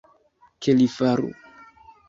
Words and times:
Ke 0.61 0.75
li 0.79 0.87
faru. 0.95 1.31